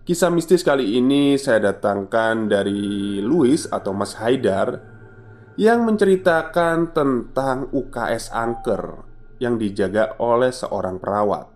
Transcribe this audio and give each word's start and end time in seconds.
Kisah 0.00 0.32
mistis 0.32 0.64
kali 0.64 0.96
ini 0.96 1.36
saya 1.36 1.70
datangkan 1.72 2.48
dari 2.48 3.20
Louis 3.20 3.68
atau 3.68 3.92
Mas 3.92 4.16
Haidar 4.16 4.80
Yang 5.60 5.80
menceritakan 5.84 6.96
tentang 6.96 7.68
UKS 7.68 8.32
angker 8.32 9.04
Yang 9.36 9.54
dijaga 9.60 10.16
oleh 10.16 10.52
seorang 10.52 10.96
perawat. 10.96 11.52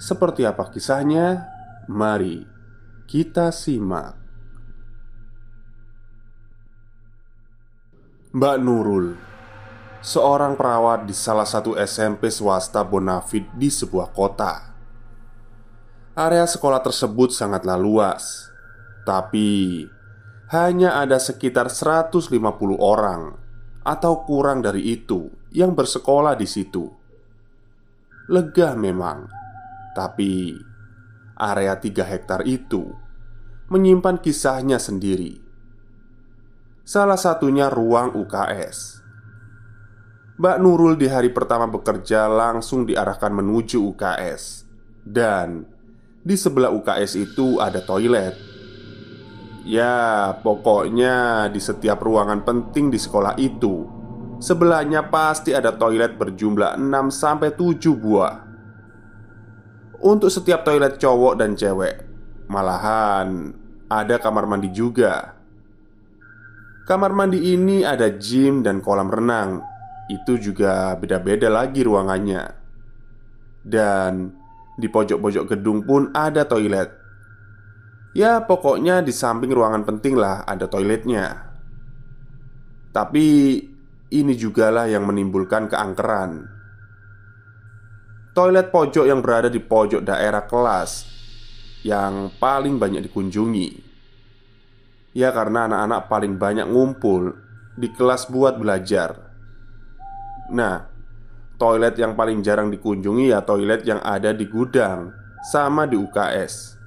Seperti 0.00 0.48
apa 0.48 0.72
kisahnya? 0.72 1.48
Mari 1.88 2.48
kita 3.08 3.48
simak. 3.52 4.16
Mbak 8.36 8.56
Nurul 8.60 9.16
Seorang 10.04 10.56
perawat 10.56 11.08
di 11.08 11.16
salah 11.16 11.48
satu 11.48 11.76
SMP 11.76 12.28
swasta 12.28 12.84
Bonafit 12.84 13.48
di 13.56 13.72
sebuah 13.72 14.12
kota 14.12 14.67
Area 16.18 16.50
sekolah 16.50 16.82
tersebut 16.82 17.30
sangatlah 17.30 17.78
luas 17.78 18.50
Tapi 19.06 19.86
Hanya 20.50 20.98
ada 20.98 21.14
sekitar 21.22 21.70
150 21.70 22.34
orang 22.74 23.38
Atau 23.86 24.26
kurang 24.26 24.58
dari 24.58 24.98
itu 24.98 25.30
Yang 25.54 25.78
bersekolah 25.78 26.34
di 26.34 26.42
situ. 26.50 26.90
Lega 28.34 28.74
memang 28.74 29.30
Tapi 29.94 30.58
Area 31.38 31.78
3 31.78 31.86
hektar 31.86 32.42
itu 32.50 32.90
Menyimpan 33.70 34.18
kisahnya 34.18 34.82
sendiri. 34.82 35.38
Salah 36.82 37.14
satunya 37.14 37.70
ruang 37.70 38.18
UKS 38.18 39.06
Mbak 40.34 40.56
Nurul 40.58 40.98
di 40.98 41.06
hari 41.06 41.30
pertama 41.30 41.70
bekerja 41.70 42.26
langsung 42.26 42.90
diarahkan 42.90 43.30
menuju 43.30 43.86
UKS 43.94 44.66
Dan 45.06 45.77
di 46.28 46.36
sebelah 46.36 46.68
UKS 46.68 47.16
itu 47.16 47.56
ada 47.56 47.80
toilet. 47.80 48.36
Ya, 49.64 50.36
pokoknya 50.44 51.48
di 51.48 51.60
setiap 51.60 52.04
ruangan 52.04 52.44
penting 52.44 52.92
di 52.92 53.00
sekolah 53.00 53.36
itu 53.40 53.98
Sebelahnya 54.38 55.10
pasti 55.10 55.50
ada 55.50 55.74
toilet 55.74 56.14
berjumlah 56.14 56.78
6 56.78 57.10
sampai 57.10 57.50
7 57.58 57.90
buah. 57.98 58.34
Untuk 59.98 60.30
setiap 60.30 60.62
toilet 60.62 60.94
cowok 60.94 61.42
dan 61.42 61.58
cewek 61.58 62.06
Malahan 62.46 63.50
ada 63.90 64.16
kamar 64.22 64.46
mandi 64.46 64.70
juga. 64.70 65.34
Kamar 66.86 67.12
mandi 67.12 67.52
ini 67.52 67.82
ada 67.82 68.08
gym 68.14 68.62
dan 68.62 68.78
kolam 68.78 69.10
renang. 69.10 69.60
Itu 70.08 70.40
juga 70.40 70.96
beda-beda 70.96 71.52
lagi 71.52 71.84
ruangannya. 71.84 72.44
Dan 73.60 74.37
di 74.78 74.86
pojok-pojok 74.86 75.44
gedung 75.50 75.82
pun 75.82 76.14
ada 76.14 76.46
toilet. 76.46 76.94
Ya, 78.14 78.38
pokoknya 78.46 79.02
di 79.02 79.10
samping 79.10 79.50
ruangan 79.50 79.82
penting 79.82 80.14
lah 80.14 80.46
ada 80.46 80.70
toiletnya. 80.70 81.50
Tapi 82.94 83.26
ini 84.14 84.32
jugalah 84.38 84.86
yang 84.86 85.04
menimbulkan 85.04 85.68
keangkeran. 85.68 86.46
Toilet 88.32 88.70
pojok 88.70 89.04
yang 89.04 89.18
berada 89.18 89.50
di 89.50 89.58
pojok 89.58 90.06
daerah 90.06 90.46
kelas 90.46 91.04
yang 91.82 92.30
paling 92.38 92.78
banyak 92.78 93.02
dikunjungi. 93.10 93.68
Ya 95.18 95.34
karena 95.34 95.66
anak-anak 95.66 96.00
paling 96.06 96.38
banyak 96.38 96.66
ngumpul 96.70 97.34
di 97.74 97.90
kelas 97.90 98.30
buat 98.30 98.58
belajar. 98.58 99.18
Nah, 100.54 100.86
Toilet 101.58 101.98
yang 101.98 102.14
paling 102.14 102.38
jarang 102.40 102.70
dikunjungi 102.70 103.34
ya 103.34 103.42
toilet 103.42 103.82
yang 103.82 103.98
ada 103.98 104.30
di 104.30 104.46
gudang 104.46 105.10
Sama 105.50 105.90
di 105.90 105.98
UKS 105.98 106.78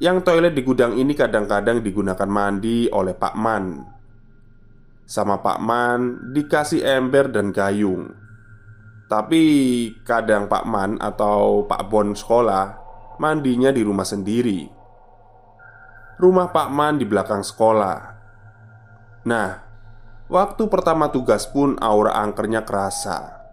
Yang 0.00 0.24
toilet 0.24 0.56
di 0.56 0.64
gudang 0.64 0.96
ini 0.96 1.12
kadang-kadang 1.12 1.80
digunakan 1.80 2.28
mandi 2.28 2.84
oleh 2.92 3.16
Pak 3.16 3.32
Man. 3.32 3.80
Sama 5.08 5.40
Pak 5.40 5.56
Man 5.56 6.32
dikasih 6.36 6.84
ember 6.84 7.32
dan 7.32 7.48
gayung. 7.48 8.12
Tapi 9.08 9.40
kadang 10.04 10.52
Pak 10.52 10.68
Man 10.68 11.00
atau 11.00 11.64
Pak 11.64 11.88
Bon 11.88 12.12
sekolah 12.12 12.86
Mandinya 13.16 13.72
di 13.72 13.80
rumah 13.80 14.04
sendiri. 14.04 14.68
Rumah 16.20 16.52
Pak 16.52 16.68
Man 16.68 17.00
di 17.00 17.08
belakang 17.08 17.40
sekolah. 17.40 17.98
Nah, 19.24 19.48
Waktu 20.26 20.66
pertama 20.66 21.06
tugas 21.14 21.46
pun 21.46 21.78
aura 21.78 22.18
angkernya 22.18 22.66
kerasa 22.66 23.46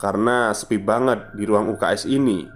Karena 0.00 0.56
sepi 0.56 0.80
banget 0.80 1.36
di 1.36 1.44
ruang 1.44 1.68
UKS 1.76 2.08
ini. 2.08 2.48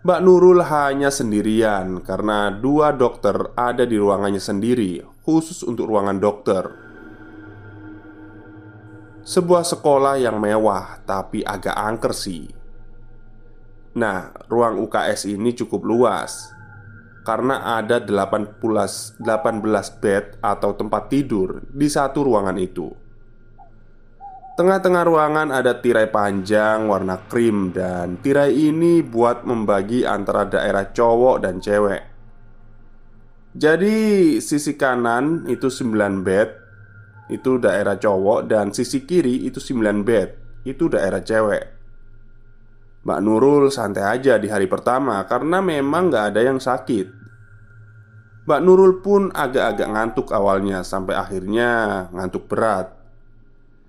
Mbak 0.00 0.20
Nurul 0.24 0.64
hanya 0.64 1.12
sendirian 1.12 2.00
karena 2.00 2.48
dua 2.48 2.96
dokter 2.96 3.52
ada 3.52 3.84
di 3.84 4.00
ruangannya 4.00 4.40
sendiri 4.40 5.04
Khusus 5.20 5.60
untuk 5.68 5.84
ruangan 5.92 6.16
dokter. 6.16 6.64
Sebuah 9.28 9.68
sekolah 9.68 10.16
yang 10.16 10.40
mewah 10.40 11.04
tapi 11.04 11.44
agak 11.44 11.76
angker 11.76 12.16
sih. 12.16 12.48
Nah, 14.00 14.32
ruang 14.48 14.80
UKS 14.80 15.28
ini 15.28 15.52
cukup 15.52 15.84
luas 15.84 16.56
karena 17.22 17.78
ada 17.78 18.00
18, 18.02 18.60
18 18.60 20.02
bed 20.02 20.24
atau 20.42 20.70
tempat 20.74 21.12
tidur 21.12 21.62
di 21.70 21.86
satu 21.86 22.24
ruangan 22.24 22.58
itu. 22.58 22.88
Tengah-tengah 24.58 25.04
ruangan 25.06 25.48
ada 25.54 25.78
tirai 25.78 26.10
panjang 26.10 26.90
warna 26.90 27.22
krim 27.30 27.70
dan 27.70 28.18
tirai 28.18 28.50
ini 28.50 29.06
buat 29.06 29.46
membagi 29.46 30.02
antara 30.02 30.50
daerah 30.50 30.90
cowok 30.90 31.36
dan 31.46 31.62
cewek. 31.62 32.02
Jadi 33.58 34.38
sisi 34.44 34.76
kanan 34.76 35.48
itu 35.48 35.72
9 35.72 36.20
bed 36.20 36.48
Itu 37.32 37.56
daerah 37.56 37.96
cowok 37.96 38.44
Dan 38.44 38.76
sisi 38.76 39.08
kiri 39.08 39.48
itu 39.48 39.56
9 39.56 40.04
bed 40.04 40.28
Itu 40.68 40.92
daerah 40.92 41.24
cewek 41.24 41.77
Mbak 43.06 43.20
Nurul 43.22 43.70
santai 43.70 44.18
aja 44.18 44.38
di 44.38 44.50
hari 44.50 44.66
pertama 44.66 45.22
Karena 45.28 45.62
memang 45.62 46.10
gak 46.10 46.34
ada 46.34 46.40
yang 46.42 46.58
sakit 46.58 47.06
Mbak 48.44 48.60
Nurul 48.64 49.04
pun 49.04 49.30
agak-agak 49.30 49.88
ngantuk 49.90 50.28
awalnya 50.34 50.82
Sampai 50.82 51.14
akhirnya 51.14 52.06
ngantuk 52.10 52.50
berat 52.50 52.98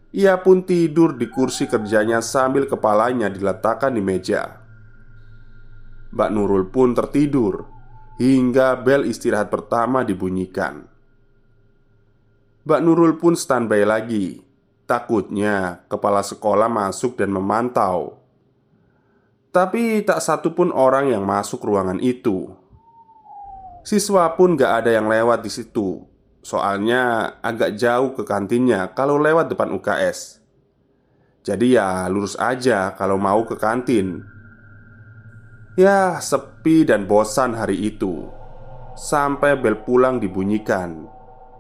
Ia 0.10 0.42
pun 0.42 0.66
tidur 0.66 1.14
di 1.14 1.30
kursi 1.30 1.70
kerjanya 1.70 2.18
sambil 2.18 2.66
kepalanya 2.66 3.30
diletakkan 3.30 3.94
di 3.94 4.02
meja. 4.02 4.58
Mbak 6.10 6.30
Nurul 6.34 6.66
pun 6.74 6.98
tertidur 6.98 7.70
hingga 8.18 8.74
bel 8.82 9.06
istirahat 9.06 9.54
pertama 9.54 10.02
dibunyikan. 10.02 10.90
Mbak 12.66 12.82
Nurul 12.82 13.14
pun 13.22 13.38
standby 13.38 13.86
lagi. 13.86 14.42
Takutnya 14.90 15.86
kepala 15.86 16.26
sekolah 16.26 16.66
masuk 16.66 17.14
dan 17.14 17.30
memantau. 17.30 18.18
Tapi 19.50 20.06
tak 20.06 20.22
satu 20.22 20.54
pun 20.54 20.70
orang 20.70 21.10
yang 21.10 21.26
masuk 21.26 21.66
ruangan 21.66 21.98
itu. 21.98 22.54
Siswa 23.82 24.30
pun 24.38 24.54
gak 24.54 24.86
ada 24.86 24.94
yang 24.94 25.10
lewat 25.10 25.42
di 25.42 25.50
situ. 25.50 26.06
Soalnya 26.46 27.36
agak 27.42 27.74
jauh 27.76 28.14
ke 28.14 28.24
kantinnya 28.24 28.96
kalau 28.96 29.20
lewat 29.20 29.52
depan 29.52 29.76
UKS 29.76 30.40
Jadi 31.44 31.76
ya 31.76 32.08
lurus 32.08 32.40
aja 32.40 32.94
kalau 32.94 33.18
mau 33.18 33.44
ke 33.44 33.58
kantin. 33.58 34.22
Ya 35.80 36.20
sepi 36.22 36.86
dan 36.86 37.10
bosan 37.10 37.58
hari 37.58 37.90
itu. 37.90 38.30
Sampai 38.94 39.56
bel 39.56 39.80
pulang 39.82 40.20
dibunyikan. 40.20 41.08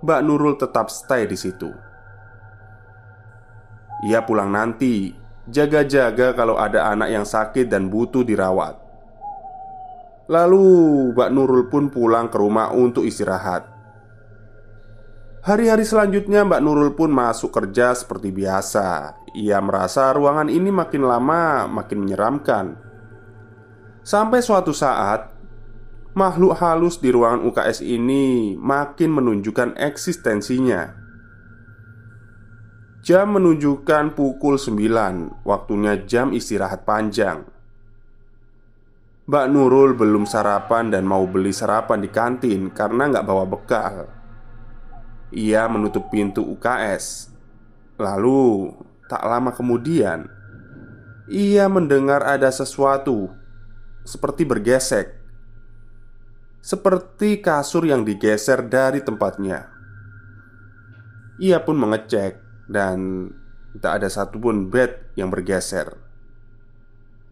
Mbak 0.03 0.19
Nurul 0.24 0.56
tetap 0.59 0.91
stay 0.91 1.27
di 1.27 1.39
situ. 1.39 1.71
Ia 4.07 4.24
pulang 4.24 4.51
nanti, 4.51 5.12
jaga-jaga 5.50 6.38
kalau 6.38 6.56
ada 6.56 6.94
anak 6.94 7.10
yang 7.10 7.25
sakit 7.25 7.68
dan 7.68 7.90
butuh 7.90 8.22
dirawat. 8.22 8.78
Lalu 10.30 10.66
Mbak 11.18 11.30
Nurul 11.34 11.63
pun 11.74 11.90
pulang 11.90 12.30
ke 12.30 12.38
rumah 12.38 12.69
untuk 12.69 13.01
istirahat. 13.01 13.66
Hari-hari 15.40 15.81
selanjutnya 15.81 16.46
Mbak 16.46 16.62
Nurul 16.62 16.92
pun 16.94 17.10
masuk 17.10 17.56
kerja 17.56 17.96
seperti 17.96 18.28
biasa 18.28 19.16
Ia 19.40 19.63
merasa 19.63 20.12
ruangan 20.12 20.51
ini 20.51 20.68
makin 20.68 21.07
lama 21.07 21.63
makin 21.63 22.04
menyeramkan 22.04 22.75
Sampai 24.04 24.44
suatu 24.44 24.75
saat 24.75 25.31
Makhluk 26.12 26.60
halus 26.60 27.00
di 27.00 27.07
ruangan 27.16 27.48
UKS 27.48 27.80
ini 27.80 28.60
makin 28.60 29.16
menunjukkan 29.16 29.80
eksistensinya 29.80 30.92
Jam 33.00 33.31
menunjukkan 33.31 34.12
pukul 34.12 34.60
9 34.60 35.48
Waktunya 35.48 36.04
jam 36.04 36.36
istirahat 36.36 36.84
panjang. 36.84 37.48
Mbak 39.24 39.46
Nurul 39.56 39.96
belum 39.96 40.28
sarapan 40.28 40.92
dan 40.92 41.07
mau 41.07 41.24
beli 41.24 41.56
sarapan 41.56 42.04
di 42.04 42.10
kantin 42.12 42.68
karena 42.75 43.07
nggak 43.07 43.24
bawa 43.24 43.46
bekal. 43.48 44.12
Ia 45.31 45.69
menutup 45.72 46.12
pintu 46.12 46.44
UKS. 46.44 47.31
Lalu, 48.01 48.74
tak 49.07 49.24
lama 49.24 49.56
kemudian, 49.56 50.28
ia 51.30 51.69
mendengar 51.69 52.25
ada 52.25 52.50
sesuatu 52.50 53.30
seperti 54.01 54.44
bergesek, 54.44 55.13
seperti 56.60 57.38
kasur 57.40 57.86
yang 57.86 58.01
digeser 58.01 58.66
dari 58.66 59.06
tempatnya. 59.06 59.69
Ia 61.38 61.62
pun 61.62 61.78
mengecek, 61.78 62.49
dan 62.69 63.27
tak 63.81 64.00
ada 64.00 64.07
satupun 64.07 64.69
bed 64.69 65.18
yang 65.18 65.33
bergeser. 65.33 65.98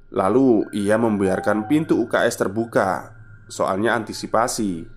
Lalu 0.09 0.65
ia 0.73 0.97
membiarkan 0.97 1.69
pintu 1.69 2.01
UKS 2.01 2.41
terbuka, 2.41 3.13
soalnya 3.45 3.93
antisipasi. 3.93 4.89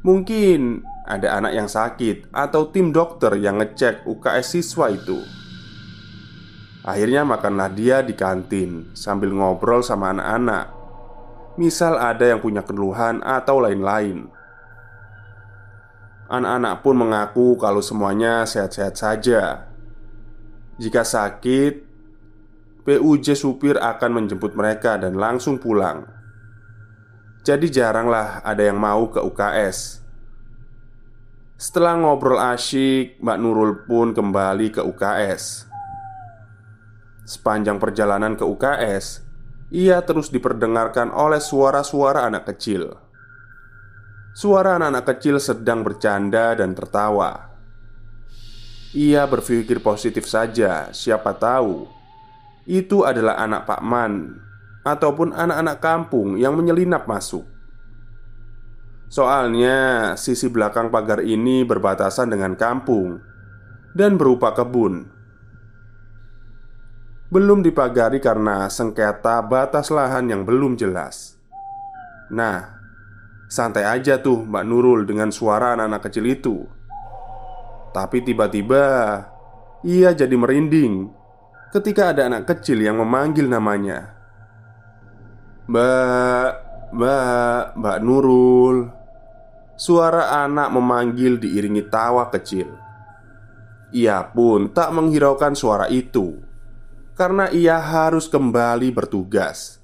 Mungkin 0.00 0.80
ada 1.04 1.36
anak 1.36 1.52
yang 1.52 1.68
sakit 1.68 2.32
atau 2.32 2.72
tim 2.72 2.88
dokter 2.88 3.36
yang 3.36 3.60
ngecek 3.60 4.08
UKS 4.08 4.56
siswa 4.56 4.88
itu. 4.88 5.20
Akhirnya 6.80 7.28
makanlah 7.28 7.68
dia 7.68 8.00
di 8.00 8.16
kantin 8.16 8.88
sambil 8.96 9.36
ngobrol 9.36 9.84
sama 9.84 10.16
anak-anak. 10.16 10.72
Misal 11.60 12.00
ada 12.00 12.24
yang 12.24 12.40
punya 12.40 12.64
keluhan 12.64 13.20
atau 13.20 13.60
lain-lain. 13.60 14.32
Anak-anak 16.30 16.86
pun 16.86 16.94
mengaku 16.94 17.58
kalau 17.58 17.82
semuanya 17.82 18.46
sehat-sehat 18.46 18.94
saja. 18.94 19.66
Jika 20.78 21.02
sakit, 21.02 21.82
PUJ 22.86 23.34
supir 23.34 23.76
akan 23.76 24.22
menjemput 24.22 24.54
mereka 24.54 24.94
dan 24.96 25.18
langsung 25.18 25.58
pulang. 25.58 26.06
Jadi 27.42 27.66
jaranglah 27.68 28.46
ada 28.46 28.62
yang 28.62 28.78
mau 28.78 29.10
ke 29.10 29.18
UKS 29.18 30.00
setelah 31.60 31.92
ngobrol 31.92 32.40
asyik, 32.40 33.20
Mbak 33.20 33.36
Nurul 33.36 33.84
pun 33.84 34.16
kembali 34.16 34.72
ke 34.72 34.80
UKS. 34.80 35.68
Sepanjang 37.28 37.76
perjalanan 37.76 38.32
ke 38.32 38.48
UKS, 38.48 39.20
ia 39.68 40.00
terus 40.00 40.32
diperdengarkan 40.32 41.12
oleh 41.12 41.36
suara-suara 41.36 42.24
anak 42.24 42.48
kecil. 42.48 42.96
Suara 44.30 44.78
anak-anak 44.78 45.04
kecil 45.10 45.36
sedang 45.42 45.82
bercanda 45.82 46.54
dan 46.54 46.72
tertawa. 46.72 47.50
Ia 48.94 49.22
berpikir 49.26 49.82
positif 49.82 50.26
saja, 50.26 50.90
siapa 50.90 51.34
tahu 51.38 52.00
itu 52.70 53.02
adalah 53.02 53.38
anak 53.42 53.66
Pak 53.66 53.82
Man 53.82 54.38
ataupun 54.86 55.34
anak-anak 55.34 55.78
kampung 55.82 56.38
yang 56.38 56.54
menyelinap 56.54 57.10
masuk. 57.10 57.44
Soalnya 59.10 60.14
sisi 60.14 60.46
belakang 60.46 60.94
pagar 60.94 61.18
ini 61.26 61.66
berbatasan 61.66 62.30
dengan 62.30 62.54
kampung 62.54 63.18
dan 63.90 64.14
berupa 64.14 64.54
kebun. 64.54 65.10
Belum 67.30 67.62
dipagari 67.62 68.22
karena 68.22 68.70
sengketa 68.70 69.42
batas 69.42 69.90
lahan 69.90 70.30
yang 70.30 70.42
belum 70.46 70.78
jelas. 70.78 71.38
Nah, 72.30 72.79
santai 73.50 73.82
aja 73.82 74.22
tuh 74.22 74.46
Mbak 74.46 74.64
Nurul 74.64 75.00
dengan 75.10 75.34
suara 75.34 75.74
anak-anak 75.74 76.02
kecil 76.06 76.24
itu. 76.30 76.56
Tapi 77.90 78.22
tiba-tiba 78.22 78.84
ia 79.82 80.14
jadi 80.14 80.38
merinding 80.38 81.10
ketika 81.74 82.14
ada 82.14 82.30
anak 82.30 82.46
kecil 82.46 82.78
yang 82.78 83.02
memanggil 83.02 83.50
namanya. 83.50 84.14
Mbak, 85.66 86.50
Mbak, 86.94 87.62
Mbak 87.74 87.98
Nurul 88.06 89.00
Suara 89.80 90.44
anak 90.44 90.76
memanggil 90.76 91.40
diiringi 91.40 91.88
tawa 91.88 92.28
kecil. 92.28 92.68
Ia 93.96 94.28
pun 94.28 94.76
tak 94.76 94.92
menghiraukan 94.92 95.56
suara 95.56 95.88
itu 95.88 96.36
karena 97.16 97.48
ia 97.48 97.80
harus 97.80 98.28
kembali 98.28 98.92
bertugas. 98.92 99.79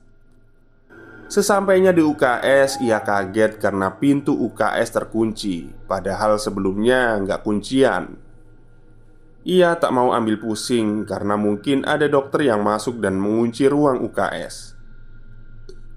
Sesampainya 1.27 1.91
di 1.91 2.07
UKS, 2.07 2.79
ia 2.87 3.03
kaget 3.03 3.59
karena 3.59 3.91
pintu 3.99 4.31
UKS 4.31 4.95
terkunci, 4.95 5.67
padahal 5.91 6.39
sebelumnya 6.39 7.19
nggak 7.19 7.43
kuncian. 7.43 8.15
Ia 9.43 9.75
tak 9.75 9.91
mau 9.91 10.15
ambil 10.15 10.39
pusing 10.39 11.03
karena 11.03 11.35
mungkin 11.35 11.83
ada 11.83 12.07
dokter 12.07 12.47
yang 12.47 12.63
masuk 12.63 13.03
dan 13.03 13.19
mengunci 13.19 13.67
ruang 13.67 14.07
UKS. 14.07 14.79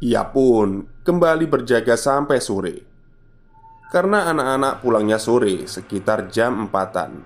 Ia 0.01 0.25
pun 0.33 0.89
kembali 1.05 1.45
berjaga 1.45 1.93
sampai 1.93 2.41
sore. 2.41 2.89
Karena 3.89 4.29
anak-anak 4.29 4.85
pulangnya 4.85 5.17
sore 5.17 5.65
sekitar 5.65 6.29
jam 6.29 6.69
empatan 6.69 7.25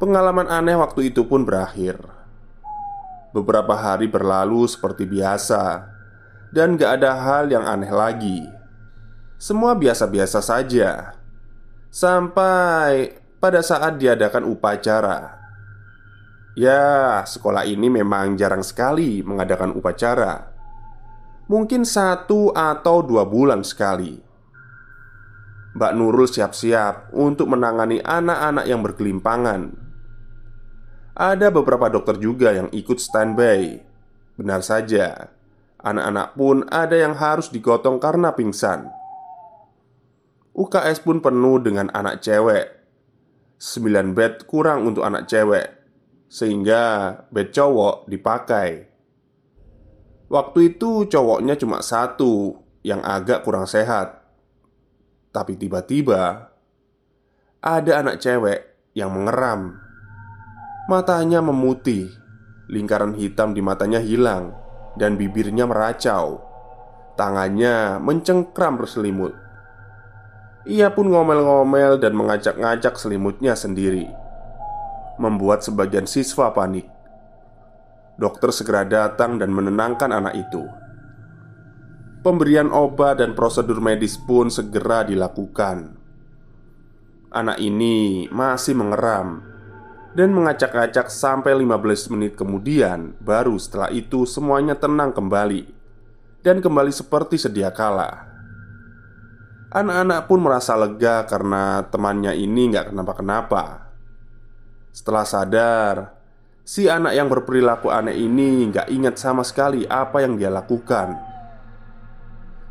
Pengalaman 0.00 0.48
aneh 0.48 0.72
waktu 0.80 1.12
itu 1.12 1.28
pun 1.28 1.44
berakhir 1.44 2.00
Beberapa 3.28 3.76
hari 3.76 4.08
berlalu 4.08 4.64
seperti 4.64 5.04
biasa 5.04 5.89
Dan 6.50 6.74
gak 6.74 7.02
ada 7.02 7.14
hal 7.14 7.50
yang 7.50 7.62
aneh 7.62 7.90
lagi. 7.90 8.42
Semua 9.40 9.78
biasa-biasa 9.78 10.42
saja. 10.42 11.14
Sampai 11.88 13.16
pada 13.40 13.64
saat 13.64 13.96
diadakan 13.96 14.44
upacara. 14.50 15.40
Ya, 16.58 17.22
sekolah 17.24 17.64
ini 17.64 17.88
memang 17.88 18.36
jarang 18.36 18.60
sekali 18.60 19.24
mengadakan 19.24 19.72
upacara. 19.72 20.52
Mungkin 21.48 21.88
satu 21.88 22.52
atau 22.52 23.00
dua 23.00 23.24
bulan 23.24 23.64
sekali. 23.64 24.20
Mbak 25.72 25.92
Nurul 25.94 26.28
siap-siap 26.28 27.14
untuk 27.14 27.48
menangani 27.48 28.02
anak-anak 28.02 28.66
yang 28.66 28.82
berkelimpangan. 28.82 29.72
Ada 31.14 31.48
beberapa 31.54 31.86
dokter 31.88 32.18
juga 32.18 32.52
yang 32.52 32.68
ikut 32.74 32.98
standby. 32.98 33.78
Benar 34.34 34.60
saja, 34.66 35.30
anak-anak 35.80 36.28
pun 36.36 36.64
ada 36.68 36.96
yang 36.96 37.16
harus 37.16 37.48
digotong 37.48 37.98
karena 37.98 38.36
pingsan. 38.36 38.88
UKS 40.54 41.02
pun 41.02 41.24
penuh 41.24 41.60
dengan 41.62 41.88
anak 41.92 42.20
cewek. 42.20 42.78
9 43.60 44.16
bed 44.16 44.48
kurang 44.48 44.88
untuk 44.88 45.04
anak 45.04 45.28
cewek, 45.28 45.68
sehingga 46.32 47.12
bed 47.28 47.52
cowok 47.52 48.08
dipakai. 48.08 48.88
Waktu 50.32 50.58
itu 50.72 51.04
cowoknya 51.04 51.60
cuma 51.60 51.84
satu 51.84 52.56
yang 52.80 53.04
agak 53.04 53.44
kurang 53.44 53.68
sehat 53.68 54.20
tapi 55.30 55.54
tiba-tiba 55.54 56.50
ada 57.62 57.92
anak 58.02 58.18
cewek 58.18 58.90
yang 58.98 59.14
mengeram 59.14 59.78
Matanya 60.90 61.38
memutih, 61.38 62.10
lingkaran 62.66 63.14
hitam 63.14 63.54
di 63.54 63.62
matanya 63.62 64.02
hilang, 64.02 64.58
dan 64.96 65.14
bibirnya 65.14 65.66
meracau. 65.68 66.42
Tangannya 67.14 68.00
mencengkram 68.00 68.80
berselimut. 68.80 69.36
Ia 70.64 70.92
pun 70.92 71.08
ngomel-ngomel 71.08 72.00
dan 72.00 72.12
mengacak-ngacak 72.16 72.96
selimutnya 73.00 73.56
sendiri, 73.56 74.08
membuat 75.16 75.64
sebagian 75.64 76.04
siswa 76.04 76.52
panik. 76.52 76.88
Dokter 78.20 78.52
segera 78.52 78.84
datang 78.84 79.40
dan 79.40 79.48
menenangkan 79.52 80.12
anak 80.12 80.36
itu. 80.36 80.64
Pemberian 82.20 82.68
obat 82.68 83.24
dan 83.24 83.32
prosedur 83.32 83.80
medis 83.80 84.20
pun 84.20 84.52
segera 84.52 85.08
dilakukan. 85.08 85.96
Anak 87.32 87.56
ini 87.56 88.28
masih 88.28 88.76
mengeram 88.76 89.49
dan 90.10 90.34
mengacak-acak 90.34 91.06
sampai 91.06 91.54
15 91.54 92.10
menit 92.10 92.34
kemudian 92.34 93.14
Baru 93.22 93.54
setelah 93.62 93.94
itu 93.94 94.26
semuanya 94.26 94.74
tenang 94.74 95.14
kembali 95.14 95.70
Dan 96.42 96.58
kembali 96.58 96.90
seperti 96.90 97.36
sedia 97.36 97.68
kala. 97.70 98.26
Anak-anak 99.70 100.26
pun 100.26 100.42
merasa 100.42 100.74
lega 100.74 101.22
karena 101.30 101.86
temannya 101.86 102.34
ini 102.34 102.74
nggak 102.74 102.90
kenapa-kenapa. 102.90 103.92
Setelah 104.90 105.22
sadar 105.22 105.96
Si 106.70 106.86
anak 106.86 107.18
yang 107.18 107.26
berperilaku 107.26 107.90
aneh 107.90 108.14
ini 108.14 108.70
nggak 108.70 108.94
ingat 108.94 109.18
sama 109.18 109.42
sekali 109.42 109.90
apa 109.90 110.22
yang 110.22 110.38
dia 110.38 110.54
lakukan. 110.54 111.18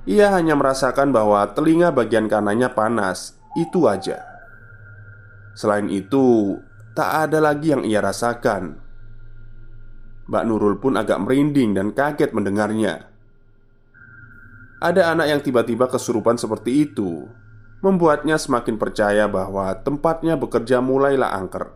Ia 0.07 0.31
hanya 0.39 0.55
merasakan 0.55 1.11
bahwa 1.11 1.43
telinga 1.51 1.91
bagian 1.91 2.31
kanannya 2.31 2.71
panas 2.71 3.35
Itu 3.59 3.91
aja. 3.91 4.23
Selain 5.51 5.91
itu, 5.91 6.55
tak 6.99 7.31
ada 7.31 7.39
lagi 7.39 7.71
yang 7.71 7.87
ia 7.87 8.03
rasakan. 8.03 8.75
Mbak 10.27 10.43
Nurul 10.43 10.83
pun 10.83 10.99
agak 10.99 11.23
merinding 11.23 11.71
dan 11.71 11.95
kaget 11.95 12.35
mendengarnya. 12.35 13.07
Ada 14.83 15.15
anak 15.15 15.27
yang 15.31 15.39
tiba-tiba 15.39 15.87
kesurupan 15.87 16.35
seperti 16.35 16.91
itu, 16.91 17.23
membuatnya 17.79 18.35
semakin 18.35 18.75
percaya 18.75 19.31
bahwa 19.31 19.71
tempatnya 19.79 20.35
bekerja 20.35 20.83
mulailah 20.83 21.39
angker. 21.39 21.71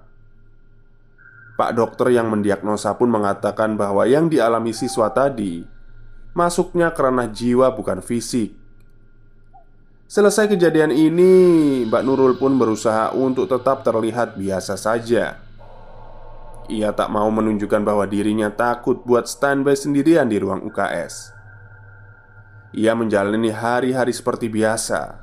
Pak 1.55 1.71
dokter 1.71 2.11
yang 2.11 2.27
mendiagnosa 2.27 2.91
pun 2.99 3.07
mengatakan 3.07 3.79
bahwa 3.79 4.03
yang 4.03 4.27
dialami 4.27 4.75
siswa 4.75 5.07
tadi 5.15 5.63
masuknya 6.35 6.91
kerana 6.91 7.31
jiwa 7.31 7.71
bukan 7.71 8.03
fisik. 8.03 8.59
Selesai 10.13 10.45
kejadian 10.45 10.93
ini, 10.93 11.33
Mbak 11.89 12.03
Nurul 12.05 12.37
pun 12.37 12.53
berusaha 12.53 13.17
untuk 13.17 13.49
tetap 13.49 13.81
terlihat 13.81 14.37
biasa 14.37 14.77
saja. 14.77 15.41
Ia 16.69 16.93
tak 16.93 17.09
mau 17.09 17.25
menunjukkan 17.33 17.81
bahwa 17.81 18.05
dirinya 18.05 18.53
takut 18.53 19.01
buat 19.09 19.25
standby 19.25 19.73
sendirian 19.73 20.29
di 20.29 20.37
ruang 20.37 20.61
UKS. 20.69 21.33
Ia 22.77 22.93
menjalani 22.93 23.49
hari-hari 23.49 24.13
seperti 24.13 24.53
biasa. 24.53 25.17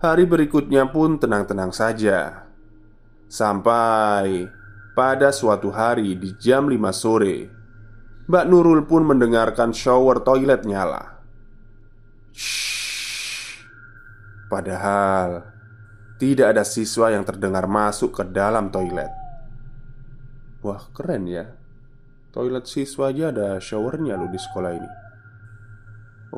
Hari 0.00 0.24
berikutnya 0.32 0.88
pun 0.88 1.20
tenang-tenang 1.20 1.76
saja. 1.76 2.48
Sampai 3.28 4.48
pada 4.96 5.28
suatu 5.28 5.68
hari 5.68 6.16
di 6.16 6.32
jam 6.40 6.72
5 6.72 6.88
sore, 6.88 7.52
Mbak 8.32 8.44
Nurul 8.48 8.88
pun 8.88 9.04
mendengarkan 9.04 9.76
shower 9.76 10.24
toilet 10.24 10.64
nyala. 10.64 11.20
Shh. 12.32 12.73
Padahal 14.54 15.42
tidak 16.14 16.54
ada 16.54 16.62
siswa 16.62 17.10
yang 17.10 17.26
terdengar 17.26 17.66
masuk 17.66 18.14
ke 18.14 18.22
dalam 18.22 18.70
toilet. 18.70 19.10
Wah, 20.62 20.78
keren 20.94 21.26
ya. 21.26 21.58
Toilet 22.30 22.62
siswa 22.70 23.10
aja 23.10 23.34
ada 23.34 23.58
showernya 23.58 24.14
loh 24.14 24.30
di 24.30 24.38
sekolah 24.38 24.70
ini. 24.78 24.90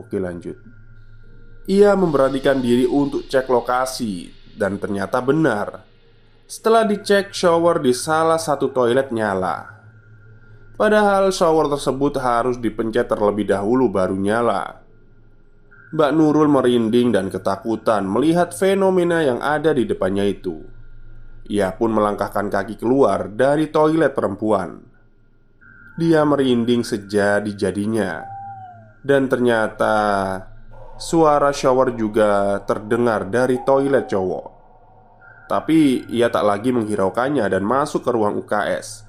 Oke, 0.00 0.16
lanjut. 0.16 0.56
Ia 1.68 1.92
memberanikan 1.92 2.64
diri 2.64 2.88
untuk 2.88 3.28
cek 3.28 3.52
lokasi 3.52 4.32
dan 4.56 4.80
ternyata 4.80 5.20
benar. 5.20 5.84
Setelah 6.48 6.88
dicek 6.88 7.36
shower 7.36 7.84
di 7.84 7.92
salah 7.92 8.40
satu 8.40 8.72
toilet 8.72 9.12
nyala. 9.12 9.76
Padahal 10.80 11.28
shower 11.36 11.68
tersebut 11.68 12.16
harus 12.16 12.56
dipencet 12.56 13.12
terlebih 13.12 13.44
dahulu 13.44 13.92
baru 13.92 14.16
nyala. 14.16 14.85
Mbak 15.86 16.10
Nurul 16.18 16.50
merinding 16.50 17.14
dan 17.14 17.30
ketakutan 17.30 18.10
melihat 18.10 18.50
fenomena 18.50 19.22
yang 19.22 19.38
ada 19.38 19.70
di 19.70 19.86
depannya 19.86 20.26
itu. 20.26 20.66
Ia 21.46 21.78
pun 21.78 21.94
melangkahkan 21.94 22.50
kaki 22.50 22.74
keluar 22.74 23.30
dari 23.30 23.70
toilet 23.70 24.10
perempuan. 24.10 24.82
Dia 25.94 26.26
merinding 26.26 26.82
sejadi-jadinya, 26.82 28.26
dan 29.06 29.30
ternyata 29.30 29.94
suara 30.98 31.54
shower 31.54 31.94
juga 31.94 32.58
terdengar 32.66 33.30
dari 33.30 33.62
toilet 33.62 34.10
cowok. 34.10 34.46
Tapi 35.46 36.10
ia 36.10 36.26
tak 36.34 36.42
lagi 36.42 36.74
menghiraukannya 36.74 37.46
dan 37.46 37.62
masuk 37.62 38.02
ke 38.02 38.10
ruang 38.10 38.42
UKS. 38.42 39.06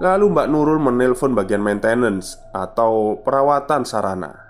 Lalu 0.00 0.32
Mbak 0.32 0.48
Nurul 0.48 0.80
menelpon 0.80 1.36
bagian 1.36 1.60
maintenance 1.60 2.40
atau 2.56 3.20
perawatan 3.20 3.84
sarana. 3.84 4.47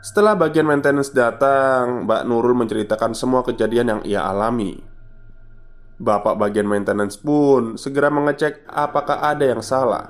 Setelah 0.00 0.32
bagian 0.32 0.64
maintenance 0.64 1.12
datang, 1.12 2.08
Mbak 2.08 2.24
Nurul 2.24 2.56
menceritakan 2.56 3.12
semua 3.12 3.44
kejadian 3.44 3.86
yang 3.92 4.00
ia 4.08 4.24
alami. 4.24 4.80
Bapak 6.00 6.40
bagian 6.40 6.64
maintenance 6.64 7.20
pun 7.20 7.76
segera 7.76 8.08
mengecek 8.08 8.64
apakah 8.64 9.20
ada 9.20 9.44
yang 9.44 9.60
salah. 9.60 10.08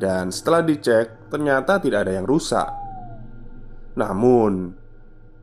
Dan 0.00 0.32
setelah 0.32 0.64
dicek, 0.64 1.28
ternyata 1.28 1.76
tidak 1.76 2.08
ada 2.08 2.16
yang 2.16 2.24
rusak. 2.24 2.64
Namun, 4.00 4.72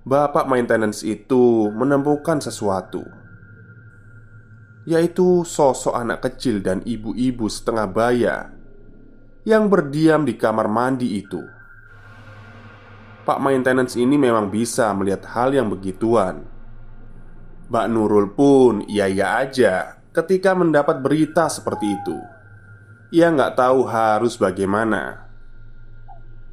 bapak 0.02 0.50
maintenance 0.50 1.06
itu 1.06 1.70
menemukan 1.70 2.42
sesuatu, 2.42 3.06
yaitu 4.90 5.46
sosok 5.46 5.94
anak 5.94 6.26
kecil 6.26 6.66
dan 6.66 6.82
ibu-ibu 6.82 7.46
setengah 7.46 7.86
baya 7.86 8.50
yang 9.46 9.70
berdiam 9.70 10.26
di 10.26 10.34
kamar 10.34 10.66
mandi 10.66 11.22
itu. 11.22 11.59
Pak 13.30 13.38
maintenance 13.46 13.94
ini 13.94 14.18
memang 14.18 14.50
bisa 14.50 14.90
melihat 14.98 15.22
hal 15.30 15.54
yang 15.54 15.70
begituan. 15.70 16.50
Mbak 17.70 17.86
Nurul 17.94 18.34
pun 18.34 18.82
iya-iya 18.90 19.46
aja 19.46 20.02
ketika 20.10 20.58
mendapat 20.58 20.98
berita 21.06 21.46
seperti 21.46 21.94
itu. 21.94 22.18
Ia 23.14 23.30
nggak 23.30 23.54
tahu 23.54 23.86
harus 23.86 24.34
bagaimana. 24.34 25.30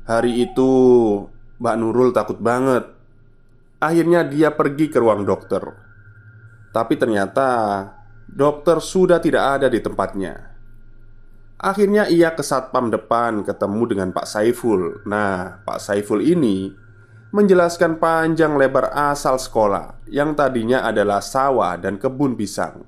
Hari 0.04 0.44
itu, 0.44 0.68
Mbak 1.56 1.76
Nurul 1.80 2.12
takut 2.12 2.36
banget. 2.44 2.92
Akhirnya 3.80 4.28
dia 4.28 4.52
pergi 4.52 4.92
ke 4.92 5.00
ruang 5.00 5.24
dokter. 5.24 5.64
Tapi 6.76 7.00
ternyata 7.00 7.48
dokter 8.28 8.84
sudah 8.84 9.16
tidak 9.16 9.64
ada 9.64 9.72
di 9.72 9.80
tempatnya. 9.80 10.55
Akhirnya 11.66 12.06
ia 12.06 12.30
ke 12.30 12.46
satpam 12.46 12.94
depan 12.94 13.42
ketemu 13.42 13.82
dengan 13.90 14.08
Pak 14.14 14.22
Saiful. 14.30 15.02
Nah, 15.02 15.66
Pak 15.66 15.82
Saiful 15.82 16.22
ini 16.22 16.70
menjelaskan 17.34 17.98
panjang 17.98 18.54
lebar 18.54 18.94
asal 18.94 19.34
sekolah 19.34 19.98
Yang 20.06 20.30
tadinya 20.38 20.86
adalah 20.86 21.18
sawah 21.18 21.74
dan 21.74 21.98
kebun 21.98 22.38
pisang. 22.38 22.86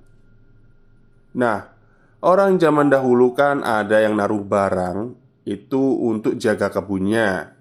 Nah, 1.35 1.75
orang 2.23 2.55
zaman 2.63 2.87
dahulu 2.87 3.35
kan 3.35 3.67
ada 3.67 3.99
yang 3.99 4.15
naruh 4.15 4.47
barang 4.47 5.19
Itu 5.43 5.99
untuk 5.99 6.39
jaga 6.39 6.71
kebunnya. 6.71 7.59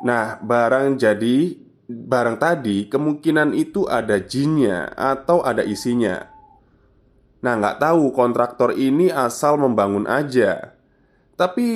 Nah, 0.00 0.40
barang 0.40 0.96
jadi 0.96 1.60
Barang 1.90 2.38
tadi 2.38 2.86
kemungkinan 2.86 3.50
itu 3.52 3.82
ada 3.84 4.16
jinnya 4.22 4.94
atau 4.94 5.42
ada 5.42 5.66
isinya 5.66 6.29
Nah 7.40 7.52
nggak 7.56 7.80
tahu 7.80 8.12
kontraktor 8.12 8.76
ini 8.76 9.08
asal 9.08 9.56
membangun 9.56 10.04
aja. 10.04 10.76
Tapi 11.36 11.68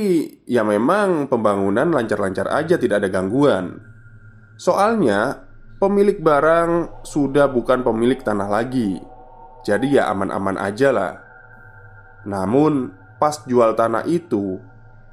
ya 0.44 0.60
memang 0.60 1.26
pembangunan 1.26 1.88
lancar-lancar 1.88 2.52
aja 2.52 2.76
tidak 2.76 3.00
ada 3.00 3.08
gangguan. 3.08 3.80
Soalnya 4.60 5.40
pemilik 5.80 6.20
barang 6.20 7.02
sudah 7.02 7.48
bukan 7.48 7.80
pemilik 7.80 8.20
tanah 8.20 8.48
lagi. 8.48 9.00
Jadi 9.64 9.96
ya 9.96 10.12
aman-aman 10.12 10.60
aja 10.60 10.92
lah. 10.92 11.16
Namun 12.28 12.92
pas 13.16 13.40
jual 13.48 13.72
tanah 13.72 14.04
itu 14.04 14.60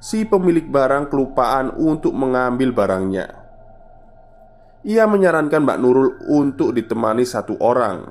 Si 0.02 0.26
pemilik 0.26 0.66
barang 0.66 1.14
kelupaan 1.14 1.70
untuk 1.78 2.10
mengambil 2.18 2.74
barangnya. 2.74 3.38
Ia 4.82 5.06
menyarankan 5.06 5.62
Mbak 5.62 5.78
Nurul 5.78 6.18
untuk 6.26 6.74
ditemani 6.74 7.22
satu 7.22 7.54
orang 7.62 8.10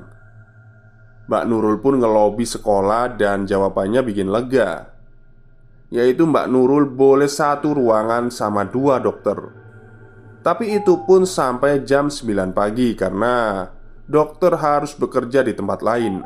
Mbak 1.31 1.47
Nurul 1.47 1.79
pun 1.79 1.95
ngelobi 1.95 2.43
sekolah 2.43 3.15
dan 3.15 3.47
jawabannya 3.47 4.03
bikin 4.03 4.27
lega. 4.27 4.91
Yaitu 5.87 6.27
Mbak 6.27 6.51
Nurul 6.51 6.91
boleh 6.91 7.31
satu 7.31 7.71
ruangan 7.71 8.27
sama 8.27 8.67
dua 8.67 8.99
dokter. 8.99 9.39
Tapi 10.43 10.75
itu 10.75 11.07
pun 11.07 11.23
sampai 11.23 11.87
jam 11.87 12.11
9 12.11 12.51
pagi 12.51 12.99
karena 12.99 13.63
dokter 14.11 14.59
harus 14.59 14.91
bekerja 14.91 15.39
di 15.47 15.55
tempat 15.55 15.79
lain. 15.79 16.19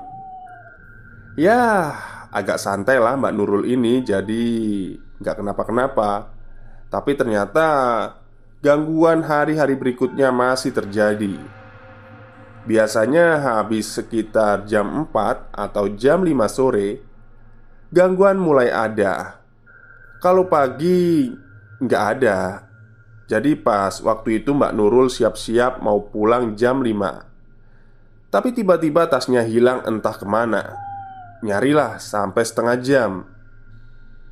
Ya, 1.38 1.94
agak 2.34 2.58
santai 2.58 2.98
lah 2.98 3.14
Mbak 3.14 3.34
Nurul 3.38 3.70
ini 3.70 4.02
Jadi 4.02 4.42
nggak 5.22 5.38
kenapa-kenapa. 5.38 6.34
Tapi 6.90 7.14
ternyata 7.14 7.68
gangguan 8.66 9.22
hari-hari 9.22 9.78
berikutnya 9.78 10.34
masih 10.34 10.74
terjadi 10.74 11.38
Biasanya 12.66 13.46
habis 13.46 13.94
sekitar 13.94 14.66
jam 14.66 15.06
4 15.06 15.54
atau 15.54 15.86
jam 15.94 16.26
5 16.26 16.34
sore 16.50 16.98
Gangguan 17.94 18.42
mulai 18.42 18.74
ada. 18.74 19.38
Kalau 20.18 20.50
pagi 20.50 21.30
nggak 21.78 22.04
ada. 22.18 22.66
Jadi 23.30 23.54
pas 23.54 23.94
waktu 24.02 24.42
itu 24.42 24.58
Mbak 24.58 24.74
Nurul 24.74 25.14
siap-siap 25.14 25.82
mau 25.82 26.10
pulang 26.10 26.54
jam 26.58 26.82
5 26.82 28.34
Tapi 28.34 28.50
tiba-tiba 28.50 29.06
tasnya 29.14 29.46
hilang 29.46 29.86
entah 29.86 30.18
ke 30.18 30.26
mana. 30.26 30.82
Nyarilah 31.46 32.02
sampai 32.02 32.42
setengah 32.42 32.78
jam. 32.82 33.12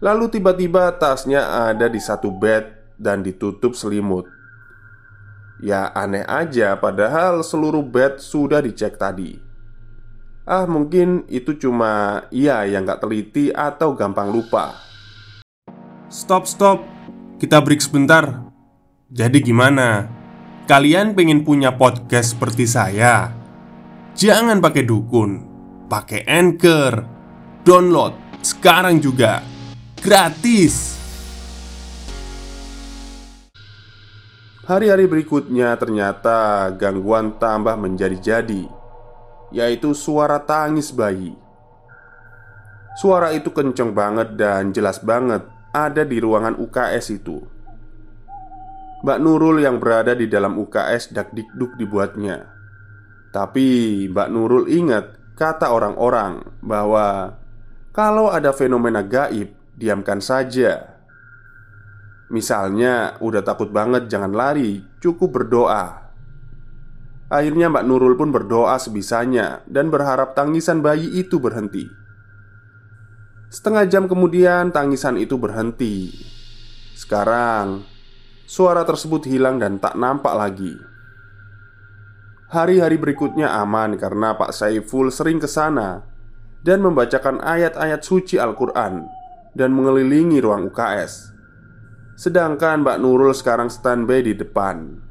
Lalu 0.01 0.33
tiba-tiba 0.33 0.89
tasnya 0.97 1.69
ada 1.69 1.85
di 1.85 2.01
satu 2.01 2.33
bed 2.33 2.97
dan 2.97 3.21
ditutup 3.21 3.77
selimut 3.77 4.25
Ya 5.61 5.93
aneh 5.93 6.25
aja 6.25 6.73
padahal 6.79 7.45
seluruh 7.45 7.85
bed 7.85 8.17
sudah 8.17 8.63
dicek 8.63 8.97
tadi. 8.97 9.37
Ah 10.43 10.67
mungkin 10.67 11.23
itu 11.31 11.55
cuma 11.55 12.25
iya 12.33 12.67
yang 12.67 12.83
gak 12.83 13.05
teliti 13.05 13.53
atau 13.53 13.95
gampang 13.95 14.33
lupa. 14.33 14.75
Stop 16.09 16.49
stop. 16.49 16.83
Kita 17.39 17.63
break 17.63 17.79
sebentar. 17.79 18.43
Jadi 19.13 19.39
gimana? 19.43 20.07
Kalian 20.65 21.13
pengen 21.13 21.43
punya 21.43 21.75
podcast 21.75 22.35
seperti 22.35 22.67
saya? 22.67 23.31
Jangan 24.15 24.59
pakai 24.63 24.83
dukun. 24.83 25.31
Pakai 25.87 26.23
Anchor. 26.27 27.03
Download 27.63 28.15
sekarang 28.43 28.99
juga. 28.99 29.39
Gratis 30.03 31.02
Hari-hari 34.63 35.11
berikutnya 35.11 35.75
ternyata 35.75 36.71
gangguan 36.79 37.35
tambah 37.35 37.75
menjadi-jadi 37.75 38.63
Yaitu 39.51 39.91
suara 39.91 40.39
tangis 40.39 40.95
bayi. 40.95 41.35
Suara 42.95 43.35
itu 43.35 43.51
kenceng 43.51 43.91
banget 43.91 44.39
dan 44.39 44.71
jelas 44.71 45.03
banget 45.03 45.43
Ada 45.75 46.07
di 46.07 46.15
ruangan 46.23 46.55
UKS 46.55 47.05
itu. 47.11 47.43
Mbak 49.03 49.19
Nurul 49.19 49.67
yang 49.67 49.83
berada 49.83 50.15
di 50.15 50.31
dalam 50.31 50.55
UKS 50.55 51.11
dak-dikduk 51.11 51.75
dibuatnya. 51.75 52.47
Tapi 53.35 53.67
Mbak 54.07 54.29
Nurul 54.31 54.71
ingat 54.71 55.35
kata 55.35 55.75
orang-orang 55.75 56.39
bahwa 56.63 57.35
Kalau 57.91 58.31
ada 58.31 58.55
fenomena 58.55 59.03
gaib, 59.03 59.51
diamkan 59.75 60.23
saja 60.23 60.92
Misalnya, 62.33 63.21
udah 63.21 63.45
takut 63.45 63.69
banget, 63.69 64.09
jangan 64.09 64.33
lari, 64.33 64.81
cukup 64.97 65.37
berdoa. 65.37 66.09
Akhirnya, 67.29 67.69
Mbak 67.69 67.85
Nurul 67.85 68.17
pun 68.17 68.33
berdoa 68.33 68.73
sebisanya 68.81 69.61
dan 69.69 69.93
berharap 69.93 70.33
tangisan 70.33 70.81
bayi 70.81 71.13
itu 71.13 71.37
berhenti. 71.37 71.85
Setengah 73.53 73.85
jam 73.85 74.09
kemudian, 74.09 74.73
tangisan 74.73 75.21
itu 75.21 75.37
berhenti. 75.37 76.09
Sekarang, 76.97 77.85
suara 78.49 78.81
tersebut 78.81 79.29
hilang 79.29 79.61
dan 79.61 79.77
tak 79.77 79.93
nampak 79.93 80.33
lagi. 80.33 80.73
Hari-hari 82.49 82.97
berikutnya 82.97 83.49
aman 83.61 83.93
karena 83.97 84.33
Pak 84.33 84.53
Saiful 84.53 85.13
sering 85.13 85.37
ke 85.37 85.45
sana 85.45 86.05
dan 86.65 86.81
membacakan 86.81 87.41
ayat-ayat 87.41 88.01
suci 88.01 88.41
Al-Quran 88.41 89.05
dan 89.53 89.69
mengelilingi 89.73 90.41
ruang 90.41 90.69
UKS. 90.69 91.32
Sedangkan 92.13 92.85
Mbak 92.85 93.01
Nurul 93.01 93.33
sekarang 93.33 93.73
standby 93.73 94.21
di 94.21 94.37
depan. 94.37 95.01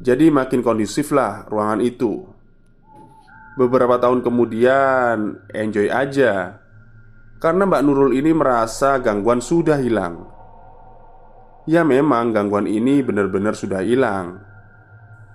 Jadi 0.00 0.32
makin 0.32 0.64
kondusif 0.64 1.12
lah 1.12 1.44
ruangan 1.52 1.84
itu. 1.84 2.24
Beberapa 3.60 4.00
tahun 4.00 4.24
kemudian 4.24 5.44
Enjoy 5.52 5.92
aja. 5.92 6.64
Karena 7.36 7.68
Mbak 7.68 7.82
Nurul 7.84 8.12
ini 8.16 8.32
merasa 8.32 8.96
gangguan 8.96 9.44
sudah 9.44 9.76
hilang. 9.76 10.26
Ya 11.68 11.84
memang 11.84 12.32
gangguan 12.32 12.66
ini 12.66 13.04
benar-benar 13.04 13.52
sudah 13.52 13.84
hilang. 13.84 14.40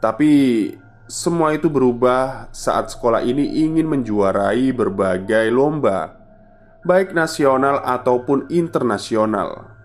Tapi 0.01 0.73
semua 1.07 1.55
itu 1.55 1.71
berubah 1.71 2.51
saat 2.51 2.91
sekolah 2.91 3.23
ini 3.23 3.63
ingin 3.63 3.87
menjuarai 3.87 4.75
berbagai 4.75 5.47
lomba 5.55 6.19
Baik 6.83 7.15
nasional 7.15 7.79
ataupun 7.79 8.51
internasional 8.51 9.76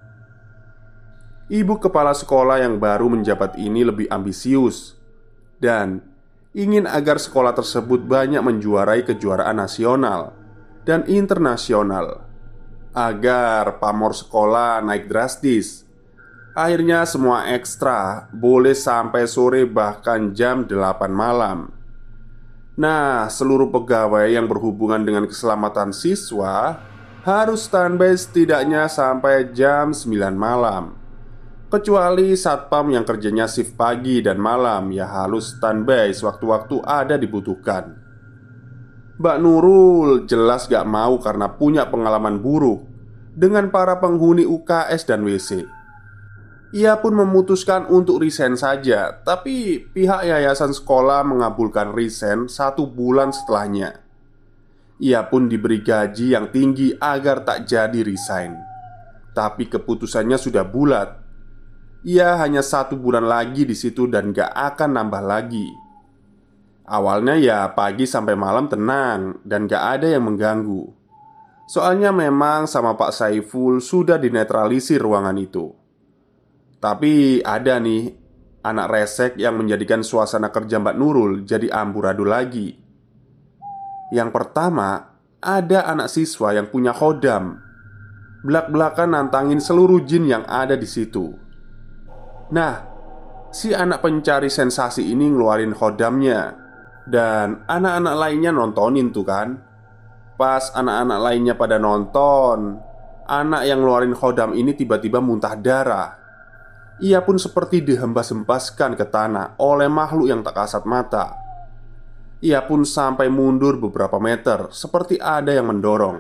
Ibu 1.53 1.85
kepala 1.85 2.17
sekolah 2.17 2.65
yang 2.65 2.81
baru 2.81 3.13
menjabat 3.13 3.61
ini 3.61 3.85
lebih 3.85 4.09
ambisius 4.09 4.97
dan 5.61 6.01
ingin 6.57 6.89
agar 6.89 7.21
sekolah 7.21 7.53
tersebut 7.53 8.09
banyak 8.09 8.41
menjuarai 8.41 9.05
kejuaraan 9.05 9.61
nasional 9.61 10.33
dan 10.89 11.05
internasional 11.05 12.25
agar 12.97 13.77
pamor 13.85 14.17
sekolah 14.17 14.81
naik 14.81 15.13
drastis. 15.13 15.85
Akhirnya 16.57 17.05
semua 17.05 17.45
ekstra 17.53 18.33
boleh 18.33 18.73
sampai 18.73 19.29
sore 19.29 19.69
bahkan 19.69 20.33
jam 20.33 20.65
8 20.65 21.13
malam. 21.13 21.69
Nah, 22.81 23.29
seluruh 23.29 23.69
pegawai 23.69 24.25
yang 24.25 24.49
berhubungan 24.49 25.05
dengan 25.05 25.29
keselamatan 25.29 25.93
siswa 25.93 26.81
harus 27.29 27.69
standby 27.69 28.17
setidaknya 28.17 28.89
sampai 28.89 29.53
jam 29.53 29.93
9 29.93 30.33
malam. 30.33 31.02
Kecuali 31.73 32.37
satpam 32.37 32.93
yang 32.93 33.01
kerjanya 33.01 33.49
shift 33.49 33.81
pagi 33.81 34.21
dan 34.21 34.37
malam 34.37 34.93
Ya 34.93 35.09
harus 35.09 35.57
standby 35.57 36.13
sewaktu-waktu 36.13 36.85
ada 36.85 37.17
dibutuhkan. 37.17 37.97
Mbak 39.17 39.37
Nurul 39.41 40.29
jelas 40.29 40.69
gak 40.69 40.85
mau 40.85 41.17
karena 41.17 41.49
punya 41.49 41.89
pengalaman 41.89 42.45
buruk 42.45 42.85
Dengan 43.33 43.73
para 43.73 43.97
penghuni 44.05 44.45
UKS 44.45 45.09
dan 45.09 45.25
WC 45.25 45.65
Ia 46.77 47.01
pun 47.01 47.17
memutuskan 47.17 47.89
untuk 47.89 48.21
resign 48.21 48.53
saja 48.53 49.25
Tapi 49.25 49.81
pihak 49.97 50.29
yayasan 50.29 50.77
sekolah 50.77 51.25
mengabulkan 51.25 51.97
resign 51.97 52.53
satu 52.53 52.85
bulan 52.85 53.33
setelahnya. 53.33 53.97
Ia 55.01 55.25
pun 55.25 55.49
diberi 55.49 55.81
gaji 55.81 56.37
yang 56.37 56.53
tinggi 56.53 56.93
agar 57.01 57.49
tak 57.49 57.65
jadi 57.65 58.05
resign. 58.05 58.61
Tapi 59.33 59.73
keputusannya 59.73 60.37
sudah 60.37 60.69
bulat 60.69 61.22
ia 62.03 62.35
hanya 62.43 62.63
satu 62.63 62.99
bulan 62.99 63.27
lagi 63.27 63.63
di 63.63 63.79
situ 63.79 64.11
dan 64.11 64.35
gak 64.35 64.51
akan 64.51 64.91
nambah 64.99 65.23
lagi. 65.23 65.67
Awalnya 66.83 67.39
ya 67.39 67.59
pagi 67.73 68.11
sampai 68.11 68.35
malam 68.35 68.67
tenang 68.67 69.39
dan 69.47 69.71
gak 69.71 69.99
ada 69.99 70.11
yang 70.11 70.27
mengganggu. 70.27 70.91
Soalnya 71.71 72.11
memang 72.11 72.67
sama 72.67 72.99
Pak 72.99 73.15
Saiful 73.15 73.79
sudah 73.79 74.19
dinetralisir 74.19 74.99
ruangan 74.99 75.39
itu. 75.39 75.71
Tapi 76.83 77.39
ada 77.47 77.79
nih 77.79 78.11
anak 78.67 78.87
resek 78.91 79.33
yang 79.39 79.59
menjadikan 79.59 80.03
suasana 80.03 80.51
kerja 80.51 80.83
Mbak 80.83 80.97
Nurul 80.99 81.33
jadi 81.47 81.71
amburadul 81.71 82.31
lagi. 82.31 82.75
Yang 84.11 84.31
pertama, 84.35 85.17
ada 85.43 85.87
anak 85.87 86.11
siswa 86.11 86.51
yang 86.55 86.67
punya 86.69 86.91
khodam. 86.91 87.63
Belak-belakan 88.43 89.15
nantangin 89.15 89.63
seluruh 89.63 90.03
jin 90.03 90.27
yang 90.27 90.43
ada 90.51 90.75
di 90.75 90.85
situ. 90.85 91.42
Nah, 92.53 92.75
si 93.49 93.73
anak 93.73 94.05
pencari 94.05 94.53
sensasi 94.53 95.09
ini 95.09 95.33
ngeluarin 95.33 95.73
khodamnya. 95.73 96.61
Dan 97.03 97.65
anak-anak 97.67 98.15
lainnya 98.15 98.53
nontonin 98.53 99.09
tuh 99.09 99.25
kan. 99.25 99.57
Pas 100.37 100.71
anak-anak 100.77 101.19
lainnya 101.19 101.55
pada 101.57 101.81
nonton 101.81 102.79
Anak 103.23 103.63
yang 103.65 103.81
ngeluarin 103.81 104.19
khodam 104.19 104.51
ini 104.53 104.75
tiba-tiba 104.75 105.23
muntah 105.23 105.55
darah. 105.55 106.19
Ia 107.01 107.23
pun 107.23 107.39
seperti 107.41 107.81
dihembas-hembaskan 107.81 108.99
ke 108.99 109.07
tanah 109.09 109.57
oleh 109.63 109.87
makhluk 109.87 110.29
yang 110.29 110.43
tak 110.43 110.59
kasat 110.59 110.85
mata. 110.85 111.39
Ia 112.43 112.67
pun 112.67 112.83
sampai 112.83 113.31
mundur 113.31 113.79
beberapa 113.79 114.19
meter 114.19 114.67
Seperti 114.75 115.15
ada 115.23 115.55
yang 115.55 115.71
mendorong. 115.71 116.19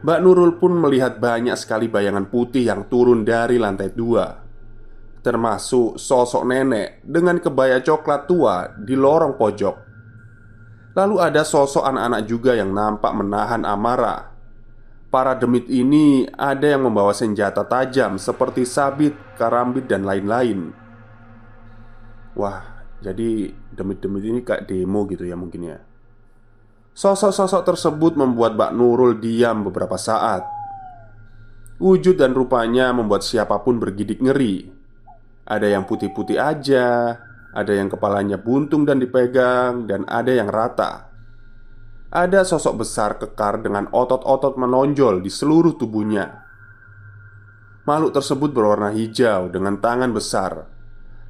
Mbak 0.00 0.18
Nurul 0.24 0.56
pun 0.56 0.72
melihat 0.80 1.20
banyak 1.20 1.54
sekali 1.60 1.92
bayangan 1.92 2.32
putih 2.32 2.64
yang 2.64 2.88
turun 2.88 3.20
dari 3.20 3.60
lantai 3.60 3.92
dua 3.92 4.45
termasuk 5.26 5.98
sosok 5.98 6.46
nenek 6.46 7.02
dengan 7.02 7.42
kebaya 7.42 7.82
coklat 7.82 8.30
tua 8.30 8.70
di 8.78 8.94
lorong 8.94 9.34
pojok. 9.34 9.76
Lalu 10.94 11.16
ada 11.18 11.42
sosok 11.42 11.82
anak-anak 11.82 12.22
juga 12.30 12.54
yang 12.54 12.70
nampak 12.70 13.10
menahan 13.10 13.66
amarah. 13.66 14.30
Para 15.10 15.34
demit 15.34 15.66
ini 15.66 16.30
ada 16.30 16.62
yang 16.62 16.86
membawa 16.86 17.10
senjata 17.10 17.66
tajam 17.66 18.22
seperti 18.22 18.62
sabit, 18.62 19.18
karambit, 19.34 19.90
dan 19.90 20.06
lain-lain. 20.06 20.70
Wah, 22.38 22.86
jadi 23.02 23.50
demit-demit 23.74 24.22
ini 24.22 24.40
kayak 24.46 24.70
demo 24.70 25.10
gitu 25.10 25.26
ya 25.26 25.34
mungkin 25.34 25.74
ya. 25.74 25.78
Sosok-sosok 26.94 27.66
tersebut 27.66 28.14
membuat 28.14 28.54
Mbak 28.54 28.72
Nurul 28.78 29.18
diam 29.18 29.66
beberapa 29.66 29.98
saat. 29.98 30.46
Wujud 31.76 32.16
dan 32.16 32.32
rupanya 32.32 32.94
membuat 32.94 33.20
siapa 33.20 33.60
pun 33.60 33.76
bergidik 33.76 34.22
ngeri. 34.22 34.75
Ada 35.46 35.70
yang 35.70 35.86
putih-putih 35.86 36.42
aja, 36.42 37.14
ada 37.54 37.72
yang 37.72 37.86
kepalanya 37.86 38.34
buntung 38.34 38.82
dan 38.82 38.98
dipegang, 38.98 39.86
dan 39.86 40.02
ada 40.10 40.34
yang 40.34 40.50
rata. 40.50 41.06
Ada 42.10 42.42
sosok 42.42 42.82
besar 42.82 43.22
kekar 43.22 43.62
dengan 43.62 43.86
otot-otot 43.94 44.58
menonjol 44.58 45.22
di 45.22 45.30
seluruh 45.30 45.78
tubuhnya. 45.78 46.42
Makhluk 47.86 48.18
tersebut 48.18 48.50
berwarna 48.50 48.90
hijau 48.90 49.46
dengan 49.46 49.78
tangan 49.78 50.10
besar, 50.10 50.66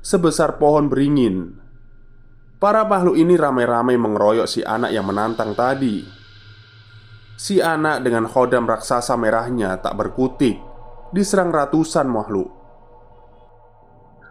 sebesar 0.01 0.57
pohon 0.57 0.89
beringin. 0.89 1.61
Para 2.57 2.89
makhluk 2.89 3.21
ini 3.21 3.37
ramai-ramai 3.37 4.01
mengeroyok 4.01 4.49
si 4.49 4.65
anak 4.65 4.97
yang 4.97 5.05
menantang 5.05 5.53
tadi. 5.53 6.01
Si 7.37 7.61
anak 7.61 8.01
dengan 8.01 8.25
khodam 8.25 8.65
raksasa 8.65 9.13
merahnya 9.21 9.77
tak 9.77 9.93
berkutik 9.93 10.57
Diserang 11.13 11.53
ratusan 11.53 12.09
makhluk 12.09 12.66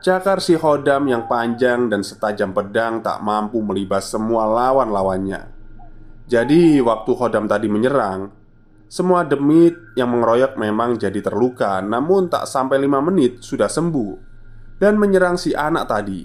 Cakar 0.05 0.37
si 0.37 0.53
khodam 0.53 1.09
yang 1.09 1.25
panjang 1.25 1.89
dan 1.89 2.05
setajam 2.05 2.53
pedang 2.53 3.01
tak 3.01 3.25
mampu 3.25 3.57
melibas 3.65 4.05
semua 4.05 4.45
lawan-lawannya 4.45 5.49
Jadi 6.29 6.77
waktu 6.77 7.09
khodam 7.17 7.49
tadi 7.49 7.65
menyerang 7.65 8.29
Semua 8.85 9.25
demit 9.25 9.73
yang 9.97 10.13
mengeroyok 10.13 10.61
memang 10.61 11.01
jadi 11.01 11.25
terluka 11.25 11.81
Namun 11.81 12.29
tak 12.29 12.45
sampai 12.45 12.85
lima 12.85 13.01
menit 13.01 13.41
sudah 13.41 13.65
sembuh 13.65 14.13
Dan 14.77 15.01
menyerang 15.01 15.41
si 15.41 15.57
anak 15.57 15.89
tadi 15.89 16.21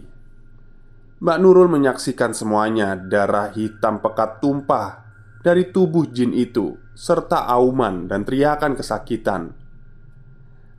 Mbak 1.24 1.38
Nurul 1.40 1.72
menyaksikan 1.72 2.36
semuanya 2.36 3.00
Darah 3.00 3.48
hitam 3.48 4.04
pekat 4.04 4.44
tumpah 4.44 5.08
dari 5.40 5.72
tubuh 5.72 6.04
jin 6.04 6.36
itu, 6.36 6.76
serta 6.92 7.48
auman 7.48 8.04
dan 8.04 8.28
teriakan 8.28 8.76
kesakitan. 8.76 9.56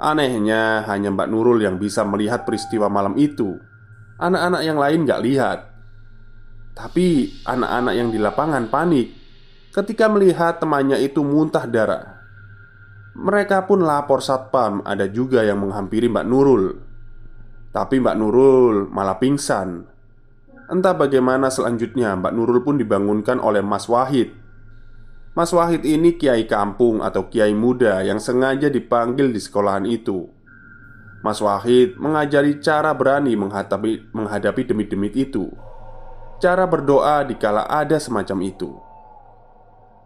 Anehnya, 0.01 0.81
hanya 0.89 1.13
Mbak 1.13 1.29
Nurul 1.29 1.61
yang 1.61 1.77
bisa 1.77 2.01
melihat 2.01 2.41
peristiwa 2.41 2.89
malam 2.89 3.13
itu. 3.21 3.61
Anak-anak 4.17 4.61
yang 4.65 4.81
lain 4.81 5.05
gak 5.05 5.21
lihat, 5.21 5.59
tapi 6.73 7.29
anak-anak 7.45 7.93
yang 7.93 8.09
di 8.09 8.17
lapangan 8.17 8.65
panik 8.73 9.13
ketika 9.69 10.09
melihat 10.09 10.57
temannya 10.57 10.97
itu 11.05 11.21
muntah 11.21 11.69
darah. 11.69 12.17
Mereka 13.13 13.69
pun 13.69 13.85
lapor 13.85 14.25
satpam. 14.25 14.81
Ada 14.81 15.05
juga 15.05 15.45
yang 15.45 15.61
menghampiri 15.61 16.09
Mbak 16.09 16.25
Nurul, 16.25 16.81
tapi 17.69 18.01
Mbak 18.01 18.17
Nurul 18.17 18.75
malah 18.89 19.21
pingsan. 19.21 19.85
Entah 20.65 20.97
bagaimana 20.97 21.53
selanjutnya, 21.53 22.17
Mbak 22.17 22.33
Nurul 22.33 22.65
pun 22.65 22.81
dibangunkan 22.81 23.37
oleh 23.37 23.61
Mas 23.61 23.85
Wahid 23.85 24.40
Mas 25.31 25.55
Wahid 25.55 25.87
ini 25.87 26.19
kiai 26.19 26.43
kampung 26.43 26.99
atau 26.99 27.31
kiai 27.31 27.55
muda 27.55 28.03
yang 28.03 28.19
sengaja 28.19 28.67
dipanggil 28.67 29.31
di 29.31 29.39
sekolahan 29.39 29.87
itu. 29.87 30.27
Mas 31.23 31.39
Wahid 31.39 31.95
mengajari 31.95 32.59
cara 32.59 32.91
berani 32.91 33.39
menghadapi, 33.39 34.11
menghadapi 34.11 34.67
demit-demit 34.67 35.15
itu. 35.15 35.47
Cara 36.43 36.67
berdoa 36.67 37.23
dikala 37.23 37.63
ada 37.63 37.95
semacam 37.95 38.43
itu. 38.43 38.75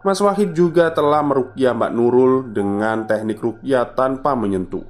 Mas 0.06 0.22
Wahid 0.22 0.54
juga 0.54 0.94
telah 0.94 1.26
merukyah 1.26 1.74
Mbak 1.74 1.90
Nurul 1.90 2.54
dengan 2.54 3.10
teknik 3.10 3.42
rukyah 3.42 3.98
tanpa 3.98 4.38
menyentuh. 4.38 4.86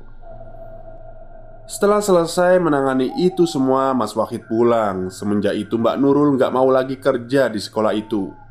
Setelah 1.65 2.05
selesai 2.05 2.61
menangani 2.61 3.09
itu 3.25 3.49
semua, 3.49 3.97
Mas 3.97 4.13
Wahid 4.13 4.45
pulang. 4.45 5.09
Semenjak 5.09 5.57
itu 5.57 5.81
Mbak 5.81 5.97
Nurul 5.97 6.37
nggak 6.37 6.53
mau 6.53 6.69
lagi 6.69 7.01
kerja 7.01 7.49
di 7.49 7.57
sekolah 7.57 7.97
itu. 7.97 8.45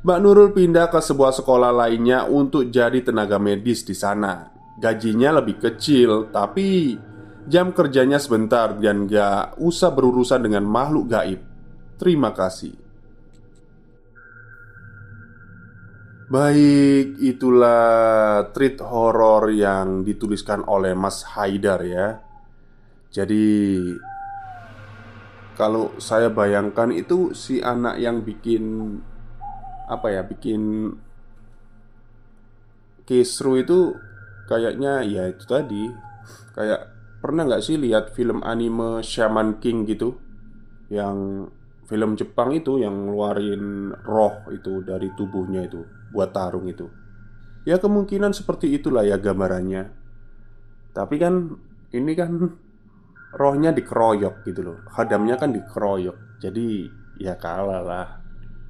Mbak 0.00 0.18
Nurul 0.24 0.56
pindah 0.56 0.88
ke 0.88 0.96
sebuah 0.96 1.28
sekolah 1.36 1.76
lainnya 1.76 2.24
untuk 2.24 2.72
jadi 2.72 3.04
tenaga 3.04 3.36
medis 3.36 3.84
di 3.84 3.92
sana. 3.92 4.48
Gajinya 4.80 5.44
lebih 5.44 5.60
kecil, 5.60 6.32
tapi 6.32 6.96
jam 7.44 7.76
kerjanya 7.76 8.16
sebentar 8.16 8.72
dan 8.80 9.04
gak 9.04 9.60
usah 9.60 9.92
berurusan 9.92 10.40
dengan 10.40 10.64
makhluk 10.64 11.04
gaib. 11.04 11.40
Terima 12.00 12.32
kasih. 12.32 12.72
Baik, 16.32 17.20
itulah 17.20 18.48
treat 18.56 18.80
horor 18.80 19.52
yang 19.52 20.00
dituliskan 20.00 20.64
oleh 20.64 20.96
Mas 20.96 21.28
Haidar 21.36 21.84
ya. 21.84 22.24
Jadi 23.12 23.76
kalau 25.60 25.92
saya 26.00 26.32
bayangkan 26.32 26.88
itu 26.88 27.36
si 27.36 27.60
anak 27.60 28.00
yang 28.00 28.24
bikin 28.24 28.96
apa 29.90 30.06
ya 30.14 30.22
bikin 30.22 30.94
kisru 33.10 33.58
itu 33.58 33.98
kayaknya 34.46 35.02
ya 35.02 35.26
itu 35.26 35.42
tadi 35.50 35.90
kayak 36.54 36.86
pernah 37.18 37.42
nggak 37.42 37.64
sih 37.66 37.74
lihat 37.74 38.14
film 38.14 38.46
anime 38.46 39.02
Shaman 39.02 39.58
King 39.58 39.82
gitu? 39.90 40.14
Yang 40.90 41.50
film 41.90 42.14
Jepang 42.14 42.54
itu 42.54 42.78
yang 42.78 43.10
ngeluarin 43.10 43.90
roh 44.06 44.46
itu 44.54 44.86
dari 44.86 45.10
tubuhnya 45.18 45.66
itu 45.66 45.82
buat 46.14 46.30
tarung 46.30 46.70
itu. 46.70 46.86
Ya 47.66 47.82
kemungkinan 47.82 48.30
seperti 48.30 48.70
itulah 48.78 49.02
ya 49.02 49.18
gambarannya. 49.18 49.90
Tapi 50.94 51.14
kan 51.18 51.34
ini 51.90 52.12
kan 52.14 52.30
rohnya 53.42 53.74
dikeroyok 53.74 54.46
gitu 54.46 54.60
loh. 54.62 54.78
Hadamnya 54.86 55.34
kan 55.34 55.50
dikeroyok. 55.50 56.38
Jadi 56.38 56.86
ya 57.20 57.36
kalah 57.36 57.82
lah 57.82 58.19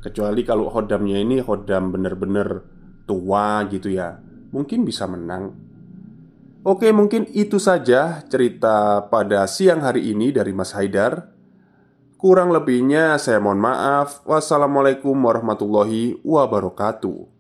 Kecuali 0.01 0.41
kalau 0.43 0.73
hodamnya 0.73 1.21
ini 1.21 1.45
hodam 1.45 1.93
bener-bener 1.93 2.65
tua 3.05 3.65
gitu 3.69 3.93
ya. 3.93 4.21
Mungkin 4.51 4.85
bisa 4.89 5.05
menang. 5.05 5.53
Oke 6.61 6.93
mungkin 6.93 7.25
itu 7.33 7.57
saja 7.57 8.21
cerita 8.29 9.09
pada 9.09 9.49
siang 9.49 9.81
hari 9.81 10.13
ini 10.13 10.33
dari 10.33 10.53
Mas 10.53 10.77
Haidar. 10.77 11.33
Kurang 12.21 12.53
lebihnya 12.53 13.17
saya 13.17 13.41
mohon 13.41 13.61
maaf. 13.61 14.21
Wassalamualaikum 14.29 15.17
warahmatullahi 15.17 16.21
wabarakatuh 16.21 17.40